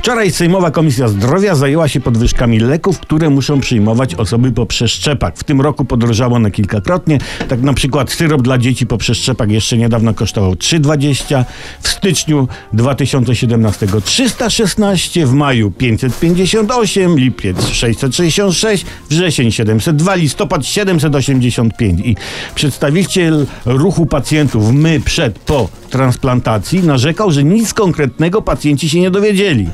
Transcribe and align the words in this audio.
Wczoraj 0.00 0.30
Sejmowa 0.30 0.70
Komisja 0.70 1.08
Zdrowia 1.08 1.54
zajęła 1.54 1.88
się 1.88 2.00
podwyżkami 2.00 2.60
leków, 2.60 3.00
które 3.00 3.30
muszą 3.30 3.60
przyjmować 3.60 4.14
osoby 4.14 4.52
po 4.52 4.66
przeszczepach. 4.66 5.34
W 5.36 5.44
tym 5.44 5.60
roku 5.60 5.84
podrożało 5.84 6.36
one 6.36 6.50
kilkakrotnie. 6.50 7.18
Tak 7.48 7.62
na 7.62 7.72
przykład 7.72 8.12
syrop 8.12 8.42
dla 8.42 8.58
dzieci 8.58 8.86
po 8.86 8.98
przeszczepach 8.98 9.50
jeszcze 9.50 9.78
niedawno 9.78 10.14
kosztował 10.14 10.52
3,20, 10.52 11.44
w 11.82 11.88
styczniu 11.88 12.48
2017 12.72 13.86
316, 14.04 15.26
w 15.26 15.32
maju 15.32 15.70
558, 15.70 17.18
lipiec 17.18 17.68
666, 17.68 18.86
wrzesień 19.10 19.52
702, 19.52 20.14
listopad 20.14 20.66
785. 20.66 22.00
I 22.04 22.16
przedstawiciel 22.54 23.46
ruchu 23.66 24.06
pacjentów 24.06 24.72
my 24.72 25.00
przed, 25.00 25.38
po 25.38 25.79
transplantacji 25.90 26.82
narzekał, 26.82 27.30
że 27.30 27.44
nic 27.44 27.74
konkretnego 27.74 28.42
pacjenci 28.42 28.88
się 28.88 29.00
nie 29.00 29.10
dowiedzieli. 29.10 29.68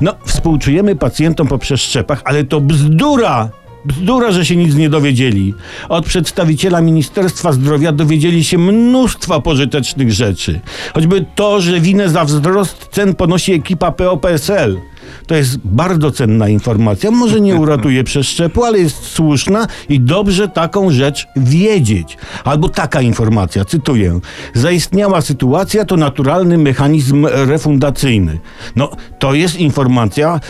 No, 0.00 0.14
współczujemy 0.26 0.96
pacjentom 0.96 1.48
po 1.48 1.58
przeszczepach, 1.58 2.22
ale 2.24 2.44
to 2.44 2.60
bzdura! 2.60 3.50
Bzdura, 3.84 4.32
że 4.32 4.44
się 4.44 4.56
nic 4.56 4.74
nie 4.74 4.90
dowiedzieli. 4.90 5.54
Od 5.88 6.06
przedstawiciela 6.06 6.80
Ministerstwa 6.80 7.52
Zdrowia 7.52 7.92
dowiedzieli 7.92 8.44
się 8.44 8.58
mnóstwa 8.58 9.40
pożytecznych 9.40 10.12
rzeczy. 10.12 10.60
Choćby 10.94 11.24
to, 11.34 11.60
że 11.60 11.80
winę 11.80 12.08
za 12.08 12.24
wzrost 12.24 12.88
cen 12.92 13.14
ponosi 13.14 13.52
ekipa 13.52 13.92
POPSL. 13.92 14.78
To 15.26 15.34
jest 15.34 15.58
bardzo 15.64 16.10
cenna 16.10 16.48
informacja. 16.48 17.10
Może 17.10 17.40
nie 17.40 17.56
uratuje 17.56 18.04
przeszczepu, 18.04 18.64
ale 18.64 18.78
jest 18.78 19.02
słuszna 19.04 19.66
i 19.88 20.00
dobrze 20.00 20.48
taką 20.48 20.90
rzecz 20.90 21.26
wiedzieć. 21.36 22.16
Albo 22.44 22.68
taka 22.68 23.00
informacja, 23.00 23.64
cytuję. 23.64 24.20
Zaistniała 24.54 25.20
sytuacja 25.20 25.84
to 25.84 25.96
naturalny 25.96 26.58
mechanizm 26.58 27.26
refundacyjny. 27.30 28.38
No, 28.76 28.90
to 29.18 29.34
jest 29.34 29.56
informacja 29.56 30.40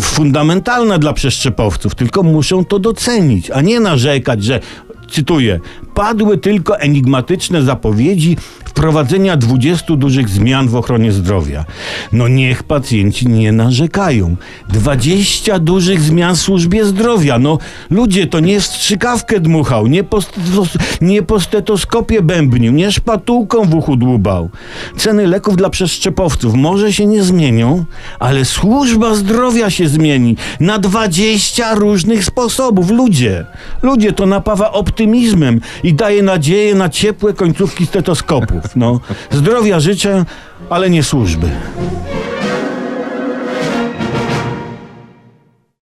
fundamentalna 0.00 0.98
dla 0.98 1.12
przeszczepowców, 1.12 1.94
tylko 1.94 2.22
muszą 2.22 2.64
to 2.64 2.78
docenić, 2.78 3.50
a 3.50 3.60
nie 3.60 3.80
narzekać, 3.80 4.44
że 4.44 4.60
cytuję, 5.10 5.60
padły 5.94 6.38
tylko 6.38 6.80
enigmatyczne 6.80 7.62
zapowiedzi 7.62 8.36
wprowadzenia 8.78 9.36
20 9.36 9.96
dużych 9.96 10.28
zmian 10.28 10.68
w 10.68 10.76
ochronie 10.76 11.12
zdrowia. 11.12 11.64
No 12.12 12.28
niech 12.28 12.62
pacjenci 12.62 13.28
nie 13.28 13.52
narzekają. 13.52 14.36
20 14.68 15.58
dużych 15.58 16.00
zmian 16.00 16.36
w 16.36 16.40
służbie 16.40 16.84
zdrowia. 16.84 17.38
No 17.38 17.58
ludzie, 17.90 18.26
to 18.26 18.40
nie 18.40 18.60
strzykawkę 18.60 19.40
dmuchał, 19.40 19.86
nie 19.86 20.04
po, 20.04 20.18
nie 21.00 21.22
po 21.22 21.40
stetoskopie 21.40 22.22
bębnił, 22.22 22.72
nie 22.72 22.92
szpatułką 22.92 23.64
w 23.64 23.74
uchu 23.74 23.96
dłubał. 23.96 24.50
Ceny 24.96 25.26
leków 25.26 25.56
dla 25.56 25.70
przeszczepowców 25.70 26.54
może 26.54 26.92
się 26.92 27.06
nie 27.06 27.22
zmienią, 27.22 27.84
ale 28.18 28.44
służba 28.44 29.14
zdrowia 29.14 29.70
się 29.70 29.88
zmieni 29.88 30.36
na 30.60 30.78
20 30.78 31.74
różnych 31.74 32.24
sposobów. 32.24 32.90
Ludzie, 32.90 33.46
ludzie 33.82 34.12
to 34.12 34.26
napawa 34.26 34.72
optymizmem 34.72 35.60
i 35.82 35.94
daje 35.94 36.22
nadzieję 36.22 36.74
na 36.74 36.88
ciepłe 36.88 37.32
końcówki 37.32 37.86
stetoskopów. 37.86 38.67
No, 38.76 39.00
zdrowia 39.30 39.80
życzę, 39.80 40.24
ale 40.70 40.90
nie 40.90 41.02
służby. 41.02 41.50